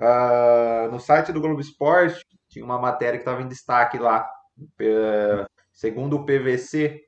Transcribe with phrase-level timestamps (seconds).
[0.00, 4.28] uh, no site do Globo Esporte tinha uma matéria que estava em destaque lá.
[4.58, 7.00] Uh, segundo o PVC,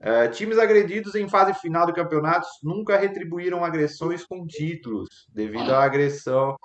[0.00, 5.82] uh, times agredidos em fase final de campeonatos nunca retribuíram agressões com títulos, devido à
[5.82, 6.56] agressão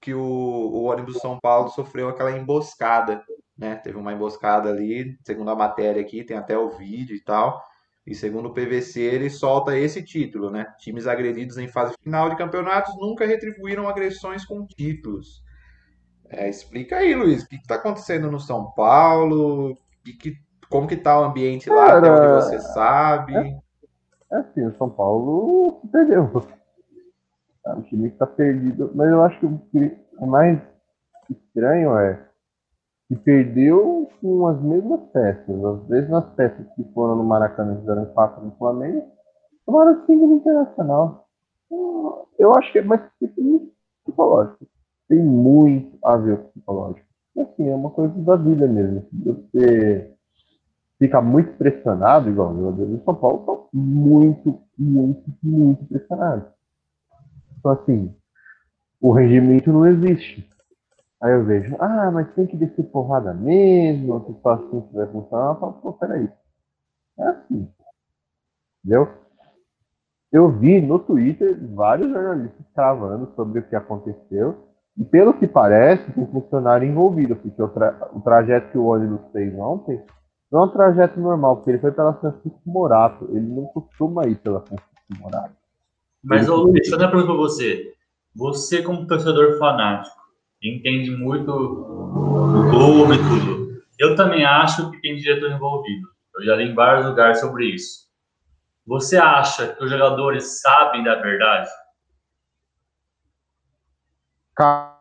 [0.00, 3.24] que o, o ônibus São Paulo sofreu aquela emboscada.
[3.56, 3.76] Né?
[3.76, 7.62] Teve uma emboscada ali, segundo a matéria aqui, tem até o vídeo e tal.
[8.06, 10.72] E segundo o PVC, ele solta esse título, né?
[10.78, 15.42] Times agredidos em fase final de campeonatos nunca retribuíram agressões com títulos.
[16.28, 19.76] É, explica aí, Luiz, o que está acontecendo no São Paulo?
[20.04, 20.36] Que, que,
[20.70, 23.34] como que tá o ambiente lá, Cara, até onde você sabe?
[23.34, 23.60] É,
[24.32, 26.46] é assim, o São Paulo perdeu.
[27.66, 30.60] É um time que está perdido, mas eu acho que o mais
[31.28, 32.24] estranho é
[33.08, 38.06] que perdeu com as mesmas peças, as mesmas peças que foram no Maracanã e fizeram
[38.06, 39.06] quatro no Flamengo,
[39.64, 41.28] tomaram cinco no Internacional.
[42.38, 43.02] Eu acho que é mais
[44.04, 44.66] psicológico.
[45.08, 47.06] Tem muito a ver com psicológico.
[47.36, 49.06] E assim, é uma coisa da vida mesmo.
[49.12, 50.12] Você
[50.98, 56.48] fica muito pressionado, igual os jogadores do São Paulo estão muito, muito, muito pressionados.
[57.58, 58.14] Então assim,
[59.00, 60.48] o rendimento não existe.
[61.22, 65.06] Aí eu vejo, ah, mas tem que descer porrada mesmo, se só assim que vai
[65.06, 65.54] funcionar.
[65.54, 66.28] Eu falo, pô, peraí.
[67.18, 67.68] É assim.
[68.84, 69.08] Entendeu?
[70.30, 74.66] Eu vi no Twitter vários jornalistas travando sobre o que aconteceu.
[74.96, 79.20] E pelo que parece, tem funcionário envolvido, porque o, tra o trajeto que o ônibus
[79.32, 80.02] fez ontem
[80.50, 83.26] não é um trajeto normal, porque ele foi pela Francisco Morato.
[83.30, 85.54] Ele não costuma ir pela Francisco Morato.
[86.22, 87.94] Mas, ô, deixa eu fazer uma pergunta pra você.
[88.34, 90.16] Você, como torcedor fanático,
[90.62, 93.82] entende muito o clube tudo.
[93.98, 96.08] Eu também acho que tem diretor envolvido.
[96.36, 98.06] Eu já li em vários lugares sobre isso.
[98.86, 101.68] Você acha que os jogadores sabem da verdade?
[104.54, 104.96] Cara,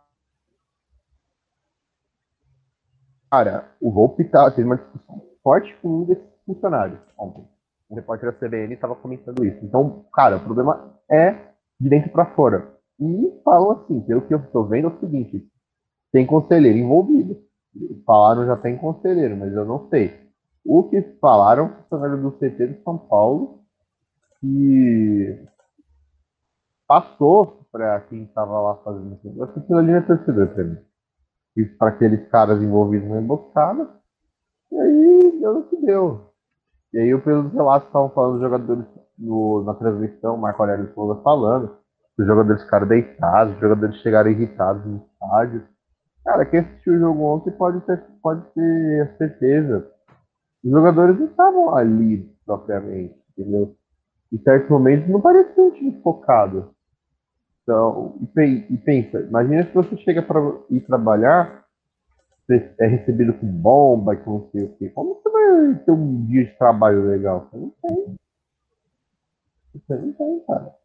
[3.79, 7.47] o Volpe tá, teve uma discussão forte com um desses funcionários ontem.
[7.89, 9.63] O repórter da CBN estava comentando isso.
[9.63, 11.31] Então, cara, o problema é
[11.79, 12.74] de dentro para fora.
[12.99, 15.47] E falam assim, pelo que eu estou vendo, é o seguinte:
[16.11, 17.37] tem conselheiro envolvido.
[18.05, 20.13] Falaram já tem conselheiro, mas eu não sei.
[20.65, 23.59] O que falaram funcionário do CT de São Paulo
[24.39, 25.45] que
[26.87, 29.19] passou para quem estava lá fazendo.
[29.23, 30.77] Eu aquilo ali é torcedor para mim.
[31.57, 33.89] E para aqueles caras envolvidos na emboscada.
[34.71, 36.31] E aí deu o que deu.
[36.93, 38.85] E aí, pelos relatos estavam falando, os jogadores
[39.17, 41.77] no, na transmissão, Marco Aurélio Souza falando,
[42.17, 45.63] os jogadores ficaram deitados, os jogadores chegaram irritados no estádio.
[46.23, 49.91] Cara, quem assistiu o jogo ontem pode ter, pode ter certeza.
[50.63, 53.75] Os jogadores não estavam ali propriamente, entendeu?
[54.31, 56.73] Em certos momentos não parecia um time focado.
[57.61, 58.17] Então,
[58.69, 60.39] e pensa, imagina se você chega para
[60.69, 61.65] ir trabalhar,
[62.47, 64.89] você é recebido com bomba, com não sei o quê.
[64.89, 67.49] Como você vai ter um dia de trabalho legal?
[67.49, 68.15] Você não tem.
[69.73, 70.84] Você não tem, cara.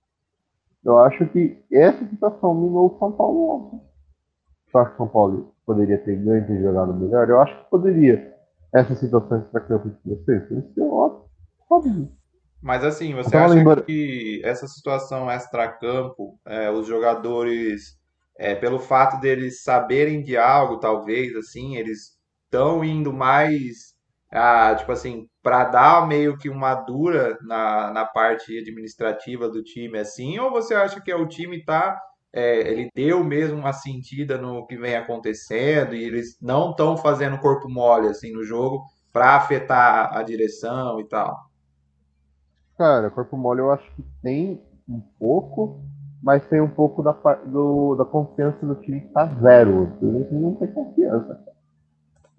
[0.85, 3.91] Eu acho que essa situação minou o São Paulo
[4.79, 7.29] acho que o São Paulo poderia ter ganho e jogado melhor.
[7.29, 8.35] Eu acho que poderia.
[8.73, 12.09] Essas situações para campo de vocês, isso é óbvio.
[12.63, 17.99] Mas assim, você acha que essa situação extra-campo, é, os jogadores,
[18.39, 23.95] é, pelo fato deles saberem de algo, talvez, assim, eles estão indo mais,
[24.31, 29.99] ah, tipo assim, para dar meio que uma dura na, na parte administrativa do time,
[29.99, 32.01] assim, ou você acha que é o time tá,
[32.33, 37.39] é, ele deu mesmo uma sentida no que vem acontecendo e eles não estão fazendo
[37.39, 41.37] corpo mole, assim, no jogo para afetar a direção e tal?
[42.79, 45.83] Cara, corpo mole eu acho que tem um pouco,
[46.23, 47.13] mas tem um pouco da,
[47.45, 49.93] do, da confiança do time que tá zero.
[50.01, 51.50] O não tem confiança.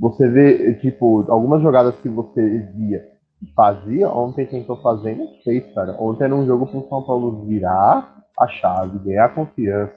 [0.01, 3.07] Você vê, tipo, algumas jogadas que você via
[3.55, 5.95] fazia, ontem tentou fazer não fez, cara.
[6.01, 9.93] Ontem era um jogo pro São Paulo virar a chave, ganhar confiança,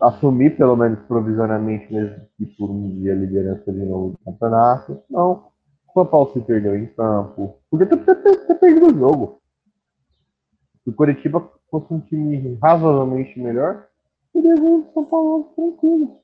[0.00, 5.00] assumir pelo menos provisoriamente, mesmo que por um dia a liderança de novo do campeonato.
[5.08, 5.44] Não.
[5.92, 7.54] São Paulo se perdeu em campo.
[7.70, 9.40] Podia ter, ter, ter perdido o jogo.
[10.82, 13.86] Se o Curitiba fosse um time razoavelmente melhor,
[14.32, 16.23] poderia ver o São Paulo tranquilo.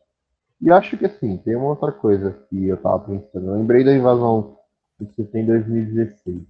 [0.60, 3.46] E acho que assim, tem uma outra coisa que eu tava pensando.
[3.46, 4.58] Eu lembrei da invasão
[4.98, 6.42] que você tem em 2016.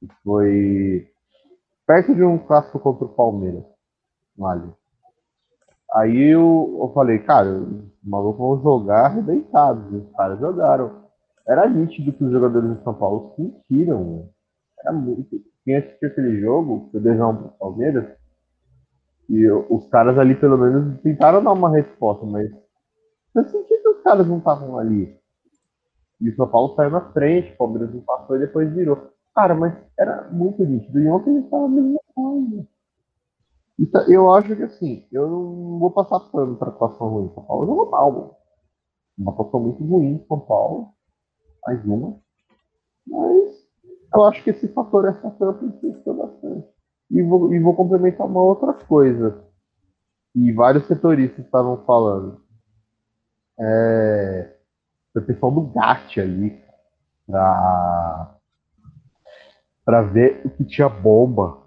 [0.00, 1.08] Que foi
[1.86, 3.64] perto de um clássico contra o Palmeiras.
[4.36, 4.74] No
[5.94, 9.92] Aí eu, eu falei, cara, os malucos vão jogar arrebentados.
[9.92, 11.02] Os caras jogaram
[11.46, 14.28] era nítido que os jogadores de São Paulo sentiram.
[14.80, 15.40] Era muito.
[15.64, 18.06] Quem assistiu aquele jogo, o 2x1 pro Palmeiras,
[19.28, 22.50] E os caras ali, pelo menos, tentaram dar uma resposta, mas
[23.34, 25.18] eu senti que os caras não estavam ali.
[26.20, 29.10] E o São Paulo saiu na frente, o Palmeiras não passou e depois virou.
[29.34, 31.00] Cara, mas era muito nítido.
[31.00, 32.68] E ontem ele estava a mesma coisa.
[33.78, 37.32] Então, eu acho que assim, eu não vou passar pano para a atuação ruim.
[37.34, 38.36] São Paulo jogou mal, mano.
[39.18, 40.88] Uma atuação muito ruim São Paulo.
[41.66, 42.20] Mais uma.
[43.06, 43.66] Mas
[44.14, 46.68] eu acho que esse fator essa campo influenciou bastante.
[47.10, 49.44] E vou, e vou complementar uma outra coisa.
[50.34, 52.41] E vários setoristas estavam falando.
[53.58, 54.56] É,
[55.14, 56.62] o pessoal do GAT ali
[57.26, 58.36] pra,
[59.84, 61.62] pra ver o que tinha bomba.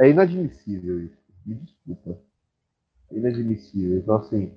[0.00, 1.18] É inadmissível isso.
[1.46, 2.18] Me desculpa.
[3.10, 3.98] É inadmissível.
[3.98, 4.56] Então, assim,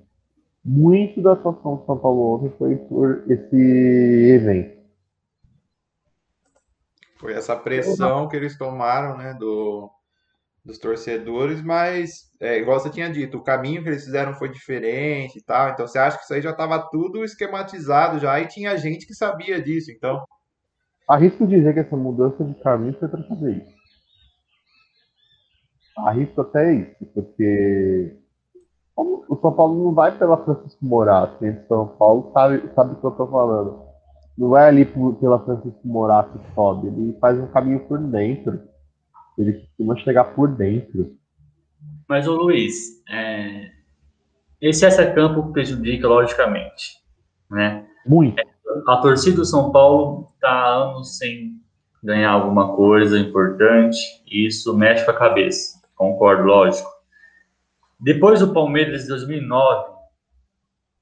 [0.64, 4.78] muito da atuação do São Paulo ontem foi por esse evento.
[7.18, 9.90] Foi essa pressão que eles tomaram, né, do,
[10.64, 15.38] dos torcedores, mas, é, igual você tinha dito, o caminho que eles fizeram foi diferente
[15.38, 18.76] e tal, então você acha que isso aí já estava tudo esquematizado já, e tinha
[18.76, 20.22] gente que sabia disso, então...
[21.08, 23.78] Arrisco dizer que essa mudança de caminho foi para fazer isso.
[25.96, 28.14] Arrisco até isso, porque
[28.96, 32.96] o São Paulo não vai pela Francisco Morato, quem de São Paulo sabe, sabe o
[32.96, 33.82] que eu estou falando.
[34.36, 38.60] Não vai ali pela Francisco Morato que sobe, ele faz um caminho por dentro.
[39.38, 41.16] Ele costuma chegar por dentro.
[42.08, 43.70] Mas, ô Luiz, é...
[44.60, 46.98] esse extra-campo prejudica, logicamente.
[47.50, 47.86] Né?
[48.04, 48.42] Muito.
[48.86, 51.58] A torcida do São Paulo está anos sem
[52.02, 53.96] ganhar alguma coisa importante
[54.26, 55.80] e isso mexe com a cabeça.
[55.94, 56.88] Concordo, lógico.
[57.98, 59.90] Depois do Palmeiras de 2009,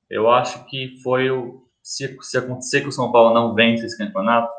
[0.09, 1.65] eu acho que foi o.
[1.83, 4.51] Se, se acontecer que o São Paulo não vence esse campeonato,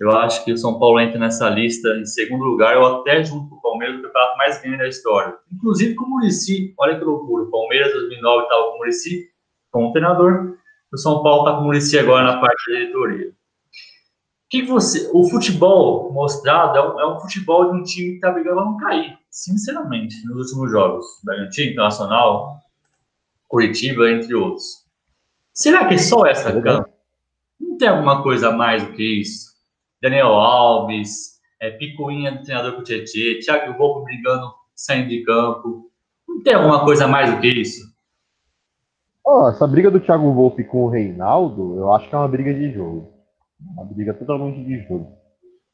[0.00, 3.48] eu acho que o São Paulo entra nessa lista em segundo lugar, ou até junto
[3.48, 5.34] com o Palmeiras, o campeonato mais grande da história.
[5.52, 7.44] Inclusive com o Murici, olha que loucura.
[7.44, 9.28] O Palmeiras 2009 estava com o Murici
[9.70, 10.56] como treinador,
[10.92, 13.34] o São Paulo está com o Murici agora na parte da diretoria
[14.54, 15.10] que, que você.
[15.12, 18.64] O futebol mostrado é um, é um futebol de um time que está brigando a
[18.64, 21.06] não cair, sinceramente, nos últimos jogos.
[21.24, 22.60] Bragantino, Internacional,
[23.48, 24.84] Curitiba, entre outros.
[25.52, 26.88] Será que é só essa é campo?
[27.60, 29.53] Não tem alguma coisa a mais do que isso?
[30.04, 35.90] Daniel Alves, é, Picuinha, treinador com o Tietchan, Thiago Volpe brigando, saindo de campo.
[36.28, 37.80] Não tem alguma coisa mais do que isso?
[39.24, 42.52] Oh, essa briga do Thiago Volpe com o Reinaldo, eu acho que é uma briga
[42.52, 43.14] de jogo.
[43.58, 45.10] Uma briga totalmente de jogo.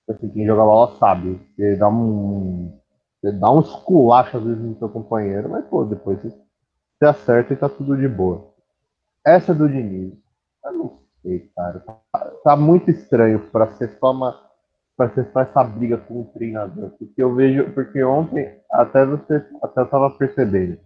[0.09, 1.41] Assim, quem joga bola sabe.
[1.57, 2.79] Você dá um.
[3.21, 7.57] Você dá um esculacho às vezes no seu companheiro, mas pô, depois você, acerta e
[7.57, 8.55] tá tudo de boa.
[9.27, 10.15] Essa do Diniz,
[10.65, 11.81] eu não sei, cara.
[11.81, 14.49] Tá, tá muito estranho para ser só uma.
[14.97, 16.91] Pra ser só essa briga com o treinador.
[16.99, 17.73] Porque eu vejo.
[17.73, 19.45] Porque ontem, até você.
[19.63, 20.79] Até eu tava percebendo.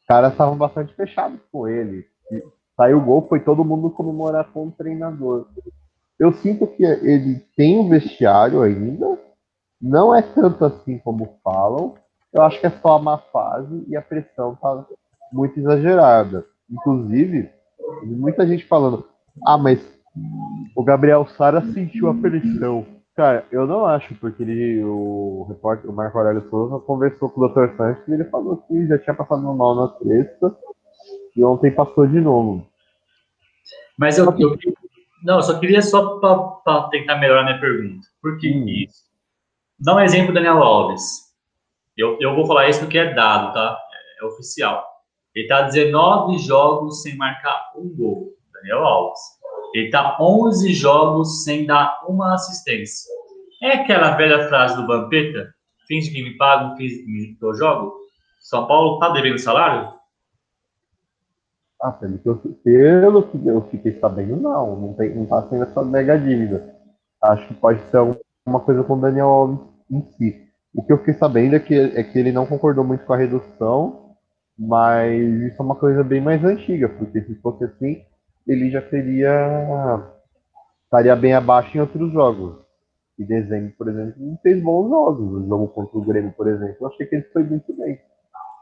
[0.00, 2.06] Os caras estavam bastante fechados com ele.
[2.76, 5.48] Saiu o gol, foi todo mundo comemorar com o treinador.
[6.18, 9.18] Eu sinto que ele tem um vestiário ainda,
[9.80, 11.94] não é tanto assim como falam.
[12.32, 14.86] Eu acho que é só a má fase e a pressão tá
[15.32, 16.44] muito exagerada.
[16.70, 17.50] Inclusive,
[18.04, 19.08] muita gente falando:
[19.46, 19.80] ah, mas
[20.74, 22.86] o Gabriel Sara sentiu a pressão.
[23.14, 27.48] Cara, eu não acho, porque ele, o repórter, o Marco Aurélio Souza, conversou com o
[27.48, 27.76] Dr.
[27.76, 30.56] Sanches e ele falou que já tinha passado mal na sexta
[31.36, 32.64] e ontem passou de novo.
[33.98, 34.56] Mas eu, eu,
[35.24, 38.06] não, eu só queria só para tentar melhorar minha pergunta.
[38.22, 38.68] Por que hum.
[38.68, 39.02] isso?
[39.80, 41.28] Dá um exemplo Daniel Alves.
[41.96, 43.78] Eu, eu vou falar isso porque é dado, tá?
[44.20, 44.84] É, é oficial.
[45.34, 48.32] Ele está 19 jogos sem marcar um gol.
[48.52, 49.20] Daniel Alves.
[49.74, 53.10] Ele está 11 jogos sem dar uma assistência.
[53.62, 55.52] É aquela velha frase do Vampeta?
[55.86, 57.94] Finge que me pagam, finge que eu jogo?
[58.40, 59.92] São Paulo está devendo salário?
[61.80, 64.76] Ah, pelo que, eu, pelo que eu fiquei sabendo, não.
[64.76, 66.74] Não, tem, não tá sendo essa mega dívida.
[67.22, 69.60] Acho que pode ser alguma coisa com o Daniel Alves
[69.90, 70.48] em si.
[70.74, 73.16] O que eu fiquei sabendo é que, é que ele não concordou muito com a
[73.16, 74.16] redução,
[74.58, 78.02] mas isso é uma coisa bem mais antiga, porque se fosse assim,
[78.48, 80.02] ele já teria.
[80.84, 82.56] estaria bem abaixo em outros jogos.
[83.18, 85.42] E dezembro, por exemplo, não fez bons jogos.
[85.42, 88.00] O jogo contra o Grêmio, por exemplo, eu achei que ele foi muito bem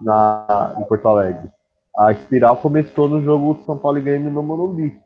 [0.01, 1.51] na, em Porto Alegre.
[1.97, 4.99] A espiral começou no jogo São Paulo e Grêmio no Morumbi.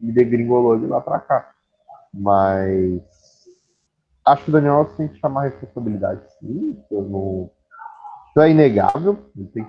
[0.00, 1.50] E degringolou de lá pra cá.
[2.12, 3.02] Mas.
[4.24, 6.80] Acho que o Daniel tem que chamar a responsabilidade, sim.
[6.90, 7.50] Não...
[8.28, 9.18] Isso é inegável.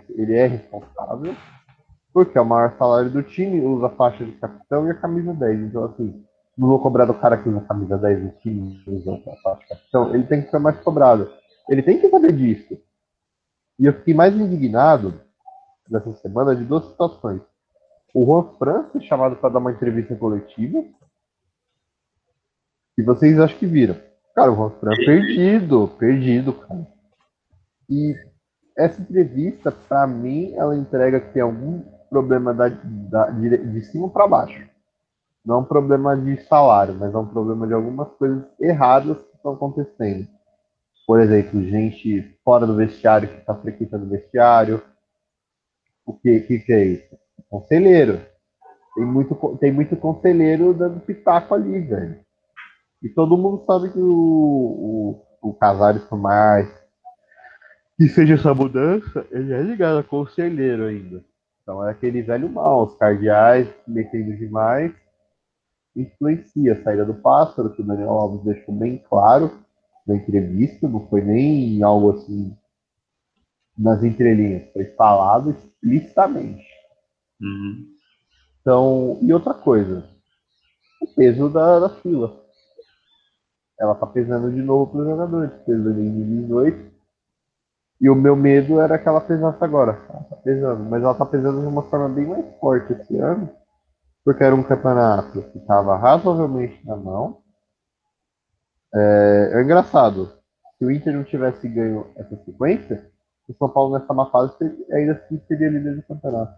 [0.09, 1.35] Ele é responsável.
[2.13, 5.33] Porque é o maior salário do time, usa a faixa de capitão e a camisa
[5.33, 5.59] 10.
[5.61, 6.23] Então, assim,
[6.55, 9.61] não vou cobrar do cara que usa a camisa 10 do time, usa a faixa
[9.61, 10.13] de capitão.
[10.13, 11.31] Ele tem que ser mais cobrado.
[11.67, 12.77] Ele tem que saber disso.
[13.79, 15.19] E eu fiquei mais indignado
[15.89, 17.41] nessa semana de duas situações.
[18.13, 20.83] O Juan Fran foi chamado para dar uma entrevista coletiva.
[22.95, 23.95] E vocês acho que viram.
[24.35, 26.87] Cara, o Juan Fran perdido, perdido, cara.
[27.89, 28.15] E
[28.77, 34.07] essa entrevista, para mim, ela entrega que tem algum problema da, da de, de cima
[34.09, 34.69] para baixo.
[35.43, 39.35] Não é um problema de salário, mas é um problema de algumas coisas erradas que
[39.35, 40.27] estão acontecendo.
[41.07, 44.81] Por exemplo, gente fora do vestiário que está frequentando o vestiário.
[46.05, 47.17] O que, que, que é isso?
[47.49, 48.21] Conselheiro.
[48.95, 52.19] Tem muito, tem muito conselheiro dando pitaco ali, velho.
[53.01, 56.69] E todo mundo sabe que o, o, o Casares mais
[57.97, 61.23] que seja essa mudança, ele é ligado a conselheiro ainda.
[61.63, 64.93] Então é aquele velho mal, os cardeais metendo demais,
[65.95, 69.49] influencia a saída do pássaro, que o Daniel Alves deixou bem claro
[70.05, 72.55] na entrevista, não foi nem algo assim
[73.77, 76.67] nas entrelinhas, foi falado explicitamente.
[77.41, 77.87] Uhum.
[78.61, 80.07] Então, e outra coisa,
[81.01, 82.41] o peso da, da fila.
[83.79, 86.92] Ela tá pesando de novo para os jogadores, pesou em 2018.
[88.03, 89.97] E o meu medo era que ela pesasse agora.
[90.09, 93.49] Ela tá pesando, mas ela tá pesando de uma forma bem mais forte esse ano,
[94.25, 97.41] porque era um campeonato que estava razoavelmente na mão
[98.93, 100.33] é, é engraçado.
[100.77, 103.09] Se o Inter não tivesse ganho essa sequência,
[103.47, 104.53] o São Paulo nessa má fase
[104.91, 106.53] ainda assim seria líder do campeonato.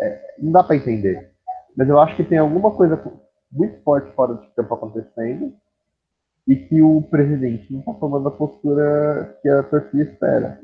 [0.00, 1.32] É, não dá para entender.
[1.76, 3.00] Mas eu acho que tem alguma coisa
[3.52, 5.54] muito forte fora de campo acontecendo
[6.46, 10.60] e que o presidente não está tomando a postura que a torcida espera.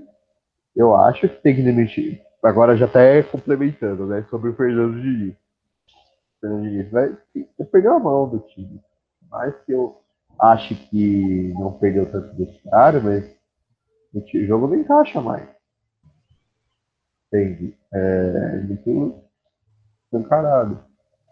[0.75, 2.21] Eu acho que tem que demitir.
[2.43, 4.25] Agora já está complementando, né?
[4.31, 5.35] Sobre o Fernando Diniz.
[5.35, 7.17] O Fernando Diniz vai,
[7.71, 8.81] perdeu a mão do time.
[9.31, 10.01] Mas que eu
[10.41, 13.37] acho que não perdeu tanto vestiário, mas
[14.15, 15.49] o jogo não encaixa mais.
[17.27, 17.77] Entende?
[17.93, 19.23] É muito
[20.13, 20.88] encarado.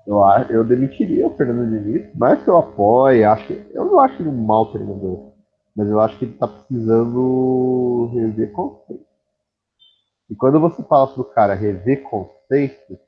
[0.07, 4.29] Eu, eu demitiria o Fernando Diniz, mas que eu apoio, acho, eu não acho ele
[4.29, 5.33] um mau treinador,
[5.75, 9.05] mas eu acho que ele está precisando rever conceito.
[10.31, 12.99] E quando você fala para o cara rever conceito,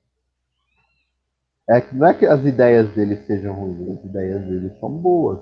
[1.68, 5.38] é que não é que as ideias dele sejam ruins, as ideias dele são boas.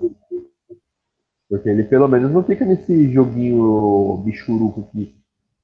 [1.48, 5.14] Porque ele pelo menos não fica nesse joguinho bichuruco que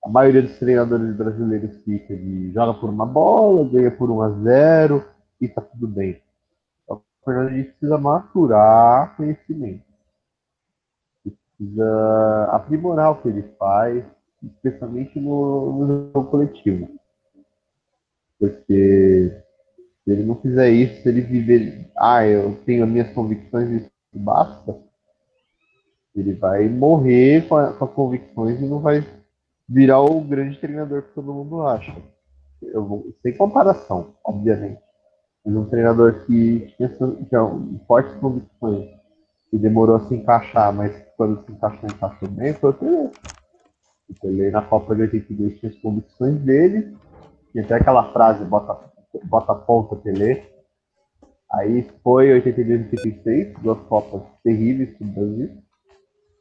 [0.05, 4.31] a maioria dos treinadores brasileiros fica de joga por uma bola, ganha por 1 a
[4.31, 5.05] 0
[5.43, 6.23] e tá tudo bem.
[6.85, 9.85] Então, o Fernando precisa maturar conhecimento.
[11.23, 14.05] Precisa aprimorar o que ele faz,
[14.43, 16.89] especialmente no, no jogo coletivo.
[18.39, 19.43] Porque
[20.05, 23.77] se ele não fizer isso, se ele viver, ah, eu tenho as minhas convicções e
[23.79, 24.77] isso basta,
[26.15, 29.05] ele vai morrer com, a, com as convicções e não vai
[29.69, 31.95] virar o grande treinador que todo mundo acha.
[32.75, 34.81] Vou, sem comparação, obviamente.
[35.45, 38.89] Mas um treinador que tinha, tinha fortes convicções
[39.53, 43.11] e demorou a se encaixar, mas quando se encaixou, encaixou bem, foi o Pelé.
[44.09, 46.97] O Pelé na Copa de 82 tinha as convicções dele,
[47.51, 48.79] tinha até aquela frase, bota,
[49.25, 50.49] bota ponta Pelé.
[51.53, 55.51] Aí foi 82 e 86, duas Copas terríveis para o Brasil.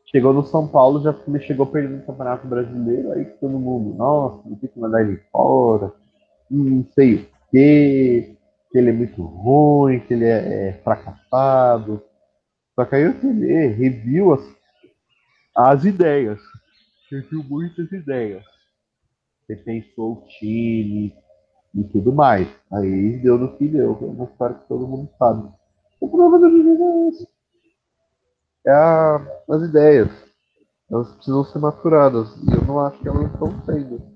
[0.06, 4.58] Chegou no São Paulo, já chegou perdendo o Campeonato Brasileiro, aí todo mundo, nossa, não
[4.58, 5.94] tem que mandar ele fora,
[6.50, 8.36] não sei o quê,
[8.72, 12.02] que ele é muito ruim, que ele é, é fracassado.
[12.76, 14.42] Só que aí o Tele reviu as,
[15.56, 16.40] as ideias,
[17.10, 18.44] reviu muitas ideias.
[19.48, 21.14] Repensou o time
[21.76, 22.48] e tudo mais.
[22.72, 25.50] Aí deu no que deu, é uma história que todo mundo sabe.
[26.00, 27.32] O problema do Diniz é esse
[28.66, 30.10] é a, as ideias.
[30.90, 32.36] Elas precisam ser maturadas.
[32.38, 34.11] E eu não acho que elas estão sendo.